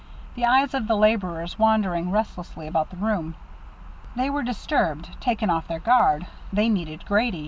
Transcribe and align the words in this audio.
The 0.33 0.45
eyes 0.47 0.73
of 0.73 0.87
the 0.87 0.95
laborers 0.97 1.59
wandered 1.59 2.07
restlessly 2.11 2.65
about 2.65 2.89
the 2.89 2.97
room. 2.97 3.35
They 4.15 4.31
were 4.31 4.41
disturbed, 4.41 5.11
taken 5.21 5.51
off 5.51 5.67
their 5.67 5.77
guard; 5.77 6.25
they 6.51 6.69
needed 6.69 7.05
Grady. 7.05 7.39